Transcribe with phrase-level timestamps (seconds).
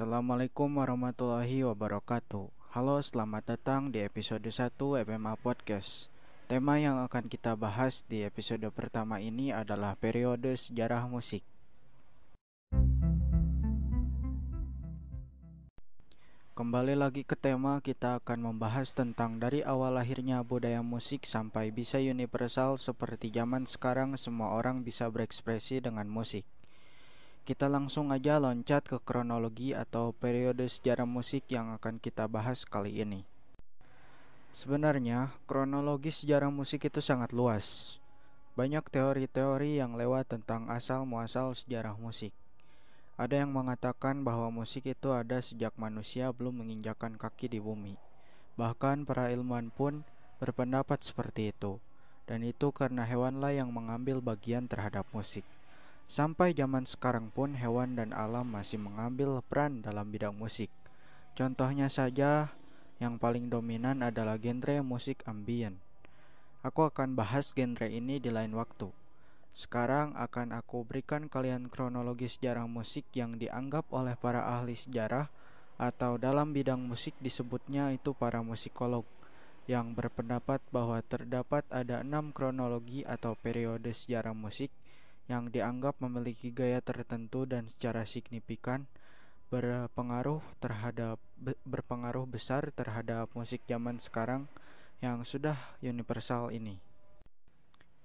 [0.00, 2.48] Assalamualaikum warahmatullahi wabarakatuh.
[2.72, 6.08] Halo selamat datang di episode 1 MMA Podcast.
[6.48, 11.44] Tema yang akan kita bahas di episode pertama ini adalah periode sejarah musik.
[16.56, 22.00] Kembali lagi ke tema kita akan membahas tentang dari awal lahirnya budaya musik sampai bisa
[22.00, 26.48] universal seperti zaman sekarang semua orang bisa berekspresi dengan musik
[27.48, 33.00] kita langsung aja loncat ke kronologi atau periode sejarah musik yang akan kita bahas kali
[33.00, 33.24] ini.
[34.50, 37.98] Sebenarnya, kronologi sejarah musik itu sangat luas.
[38.58, 42.34] Banyak teori-teori yang lewat tentang asal-muasal sejarah musik.
[43.14, 47.94] Ada yang mengatakan bahwa musik itu ada sejak manusia belum menginjakan kaki di bumi.
[48.58, 50.02] Bahkan para ilmuwan pun
[50.40, 51.78] berpendapat seperti itu.
[52.24, 55.44] Dan itu karena hewanlah yang mengambil bagian terhadap musik.
[56.10, 60.66] Sampai zaman sekarang pun hewan dan alam masih mengambil peran dalam bidang musik.
[61.38, 62.50] Contohnya saja
[62.98, 65.78] yang paling dominan adalah genre musik ambient.
[66.66, 68.90] Aku akan bahas genre ini di lain waktu.
[69.54, 75.30] Sekarang akan aku berikan kalian kronologi sejarah musik yang dianggap oleh para ahli sejarah
[75.78, 79.06] atau dalam bidang musik disebutnya itu para musikolog
[79.70, 84.74] yang berpendapat bahwa terdapat ada enam kronologi atau periode sejarah musik
[85.30, 88.90] yang dianggap memiliki gaya tertentu dan secara signifikan
[89.46, 91.22] berpengaruh terhadap
[91.62, 94.50] berpengaruh besar terhadap musik zaman sekarang
[94.98, 96.82] yang sudah universal ini.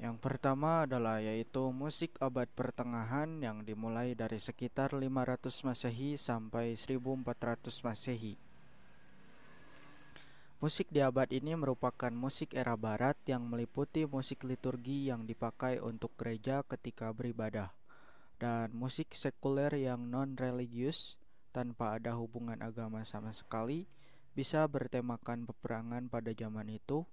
[0.00, 7.84] Yang pertama adalah yaitu musik abad pertengahan yang dimulai dari sekitar 500 Masehi sampai 1400
[7.84, 8.49] Masehi.
[10.60, 16.12] Musik di abad ini merupakan musik era barat yang meliputi musik liturgi yang dipakai untuk
[16.20, 17.72] gereja ketika beribadah
[18.36, 21.20] dan musik sekuler yang non-religius
[21.52, 23.84] tanpa ada hubungan agama sama sekali
[24.32, 27.04] bisa bertemakan peperangan pada zaman itu,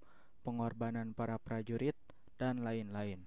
[0.44, 1.96] pengorbanan para prajurit,
[2.38, 3.26] dan lain-lain.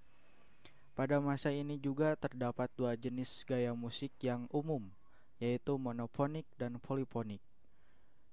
[0.95, 4.89] Pada masa ini juga terdapat dua jenis gaya musik yang umum,
[5.37, 7.43] yaitu monofonik dan polifonik.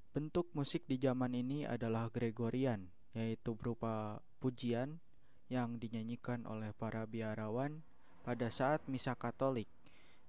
[0.09, 5.05] Bentuk musik di zaman ini adalah Gregorian, yaitu berupa pujian
[5.53, 7.85] yang dinyanyikan oleh para biarawan
[8.25, 9.69] pada saat misa Katolik.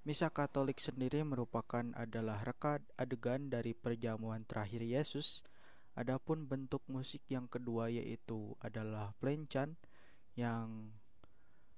[0.03, 5.47] Misa Katolik sendiri merupakan adalah rekat adegan dari perjamuan terakhir Yesus.
[5.95, 9.79] Adapun bentuk musik yang kedua yaitu adalah plencan
[10.35, 10.91] yang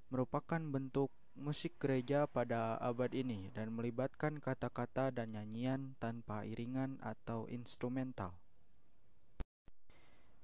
[0.10, 7.48] merupakan bentuk musik gereja pada abad ini dan melibatkan kata-kata dan nyanyian tanpa iringan atau
[7.48, 8.36] instrumental.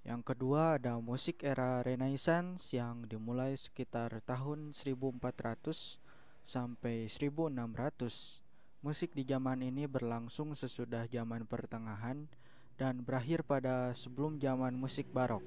[0.08, 6.00] Yang kedua ada musik era Renaissance yang dimulai sekitar tahun 1400
[6.48, 8.40] sampai 1600.
[8.80, 12.32] Musik di zaman ini berlangsung sesudah zaman pertengahan
[12.80, 15.44] dan berakhir pada sebelum zaman musik barok.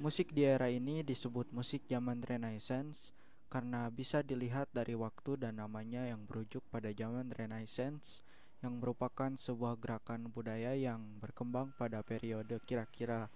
[0.00, 3.12] Musik di era ini disebut musik zaman Renaissance
[3.50, 8.22] karena bisa dilihat dari waktu dan namanya yang berujuk pada zaman Renaissance
[8.62, 13.26] yang merupakan sebuah gerakan budaya yang berkembang pada periode kira-kira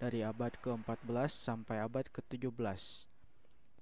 [0.00, 3.06] dari abad ke-14 sampai abad ke-17.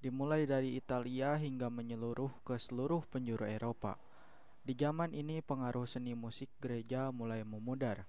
[0.04, 3.96] Dimulai dari Italia hingga menyeluruh ke seluruh penjuru Eropa.
[4.60, 8.04] Di zaman ini pengaruh seni musik gereja mulai memudar.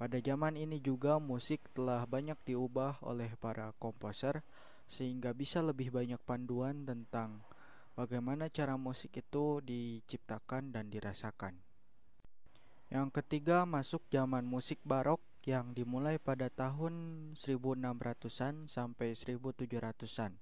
[0.00, 4.42] Pada zaman ini juga musik telah banyak diubah oleh para komposer
[4.92, 7.40] sehingga bisa lebih banyak panduan tentang
[7.96, 11.56] bagaimana cara musik itu diciptakan dan dirasakan.
[12.92, 16.92] Yang ketiga masuk zaman musik barok yang dimulai pada tahun
[17.40, 20.36] 1600-an sampai 1700-an.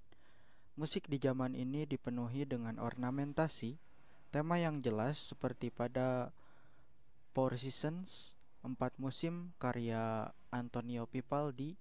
[0.75, 3.79] Musik di zaman ini dipenuhi dengan ornamentasi,
[4.35, 6.35] tema yang jelas seperti pada
[7.31, 8.35] Four Seasons,
[8.67, 11.79] Empat Musim karya Antonio Vivaldi.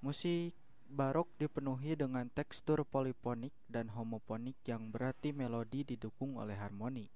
[0.00, 0.56] Musik
[0.92, 7.08] barok dipenuhi dengan tekstur polifonik dan homofonik yang berarti melodi didukung oleh harmoni.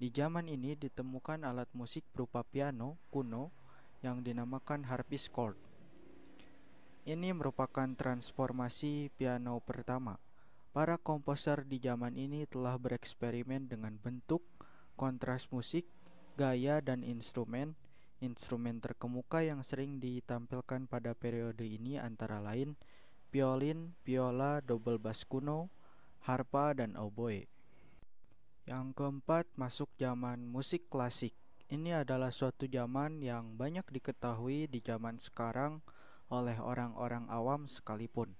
[0.00, 3.52] Di zaman ini ditemukan alat musik berupa piano kuno
[4.00, 5.60] yang dinamakan harpsichord.
[7.04, 10.16] Ini merupakan transformasi piano pertama.
[10.72, 14.44] Para komposer di zaman ini telah bereksperimen dengan bentuk,
[14.96, 15.88] kontras musik,
[16.36, 17.76] gaya, dan instrumen.
[18.20, 22.78] Instrumen terkemuka yang sering ditampilkan pada periode ini antara lain
[23.28, 25.68] violin, biola, double bass kuno,
[26.24, 27.48] harpa, dan oboe.
[28.68, 31.32] Yang keempat, masuk zaman musik klasik.
[31.68, 35.84] Ini adalah suatu zaman yang banyak diketahui di zaman sekarang
[36.28, 38.36] oleh orang-orang awam sekalipun.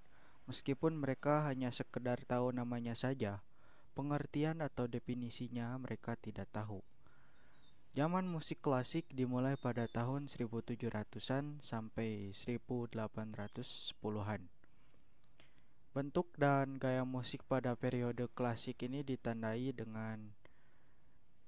[0.49, 3.45] Meskipun mereka hanya sekedar tahu namanya saja,
[3.93, 6.81] pengertian atau definisinya mereka tidak tahu.
[7.97, 14.49] Zaman musik klasik dimulai pada tahun 1700-an sampai 1810-an.
[15.99, 20.31] Bentuk dan gaya musik pada periode klasik ini ditandai dengan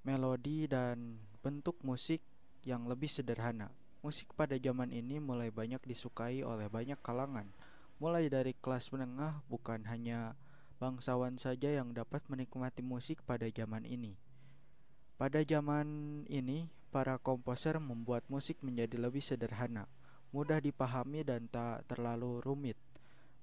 [0.02, 2.18] melodi dan bentuk musik
[2.66, 3.70] yang lebih sederhana.
[4.02, 7.46] Musik pada zaman ini mulai banyak disukai oleh banyak kalangan,
[8.02, 10.34] mulai dari kelas menengah bukan hanya
[10.82, 14.18] bangsawan saja yang dapat menikmati musik pada zaman ini.
[15.14, 19.86] Pada zaman ini, para komposer membuat musik menjadi lebih sederhana,
[20.34, 22.89] mudah dipahami dan tak terlalu rumit.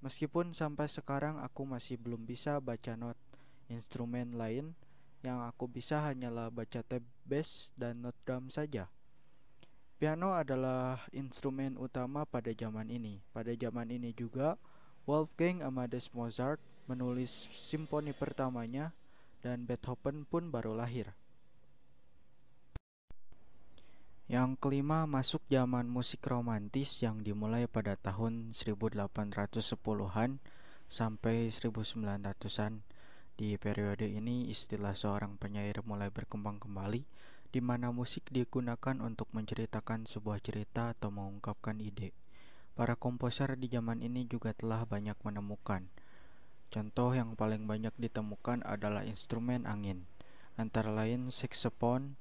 [0.07, 3.19] Meskipun sampai sekarang aku masih belum bisa baca not
[3.67, 4.71] instrumen lain,
[5.19, 8.87] yang aku bisa hanyalah baca tab bass dan not drum saja.
[9.99, 13.19] Piano adalah instrumen utama pada zaman ini.
[13.35, 14.55] Pada zaman ini juga,
[15.03, 18.95] Wolfgang Amadeus Mozart menulis simfoni pertamanya
[19.43, 21.11] dan Beethoven pun baru lahir.
[24.27, 30.43] Yang kelima masuk zaman musik romantis yang dimulai pada tahun 1810-an
[30.91, 32.83] sampai 1900-an.
[33.39, 37.07] Di periode ini istilah seorang penyair mulai berkembang kembali
[37.47, 42.11] di mana musik digunakan untuk menceritakan sebuah cerita atau mengungkapkan ide.
[42.75, 45.87] Para komposer di zaman ini juga telah banyak menemukan.
[46.67, 50.03] Contoh yang paling banyak ditemukan adalah instrumen angin,
[50.59, 52.19] antara lain saxophone,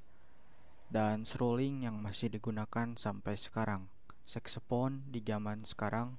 [0.86, 3.90] dan seruling yang masih digunakan sampai sekarang.
[4.26, 6.18] Saxophone di zaman sekarang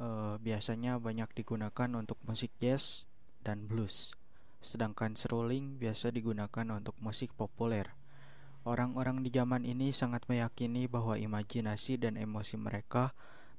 [0.00, 3.04] uh, biasanya banyak digunakan untuk musik jazz
[3.44, 4.16] dan blues,
[4.64, 7.92] sedangkan seruling biasa digunakan untuk musik populer.
[8.62, 13.10] Orang-orang di zaman ini sangat meyakini bahwa imajinasi dan emosi mereka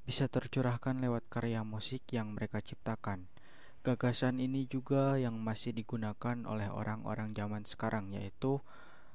[0.07, 3.27] bisa tercurahkan lewat karya musik yang mereka ciptakan.
[3.83, 8.63] Gagasan ini juga yang masih digunakan oleh orang-orang zaman sekarang, yaitu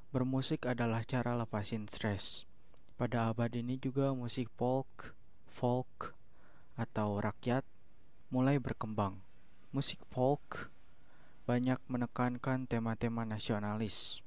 [0.09, 2.49] Bermusik adalah cara lepasin stres.
[2.97, 5.13] Pada abad ini juga musik folk,
[5.45, 6.17] folk,
[6.81, 7.61] atau rakyat
[8.33, 9.21] mulai berkembang.
[9.69, 10.73] Musik folk
[11.45, 14.25] banyak menekankan tema-tema nasionalis.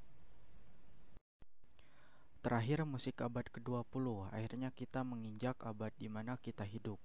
[2.45, 7.01] Terakhir musik abad ke-20, akhirnya kita menginjak abad di mana kita hidup.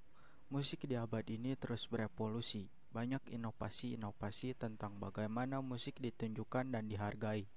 [0.53, 2.69] Musik di abad ini terus berevolusi.
[2.93, 7.49] Banyak inovasi-inovasi tentang bagaimana musik ditunjukkan dan dihargai.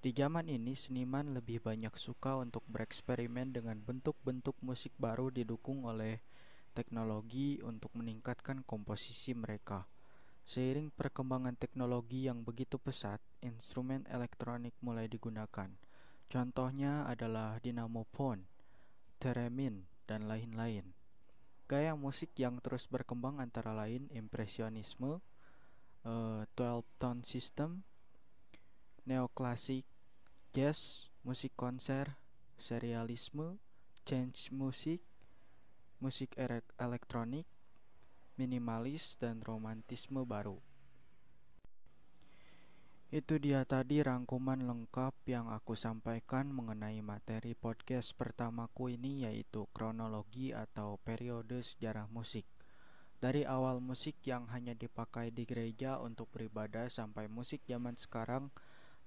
[0.00, 6.24] Di zaman ini, seniman lebih banyak suka untuk bereksperimen dengan bentuk-bentuk musik baru didukung oleh
[6.72, 9.84] teknologi untuk meningkatkan komposisi mereka.
[10.40, 15.68] Seiring perkembangan teknologi yang begitu pesat, instrumen elektronik mulai digunakan.
[16.32, 18.48] Contohnya adalah dinamophone,
[19.20, 20.96] theremin, dan lain-lain.
[21.68, 25.20] Gaya musik yang terus berkembang antara lain impresionisme,
[26.08, 27.84] uh, 12 tone system,
[29.04, 29.89] neoklasik,
[30.50, 32.18] jazz, musik konser,
[32.58, 33.62] serialisme,
[34.02, 34.98] change musik,
[36.02, 36.34] musik
[36.74, 37.46] elektronik,
[38.34, 40.58] minimalis, dan romantisme baru.
[43.10, 50.54] Itu dia tadi rangkuman lengkap yang aku sampaikan mengenai materi podcast pertamaku ini yaitu kronologi
[50.54, 52.46] atau periode sejarah musik.
[53.18, 58.54] Dari awal musik yang hanya dipakai di gereja untuk beribadah sampai musik zaman sekarang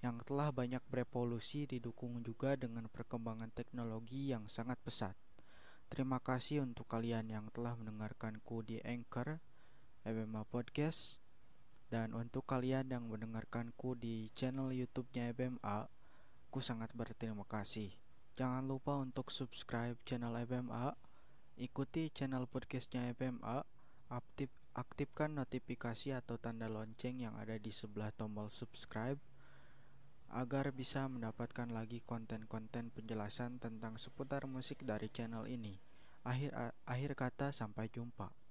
[0.04, 5.16] yang telah banyak berevolusi didukung juga dengan perkembangan teknologi yang sangat pesat.
[5.88, 9.40] Terima kasih untuk kalian yang telah mendengarkanku di Anchor,
[10.04, 11.24] FMA Podcast,
[11.88, 15.88] dan untuk kalian yang mendengarkanku di channel YouTube-nya FMA,
[16.52, 17.96] aku sangat berterima kasih.
[18.36, 20.98] Jangan lupa untuk subscribe channel FMA,
[21.56, 23.64] ikuti channel podcastnya FMA,
[24.12, 29.22] aktif, aktifkan notifikasi atau tanda lonceng yang ada di sebelah tombol subscribe,
[30.34, 35.78] agar bisa mendapatkan lagi konten-konten penjelasan tentang seputar musik dari channel ini.
[36.26, 36.52] Akhir
[36.90, 38.43] akhir kata sampai jumpa.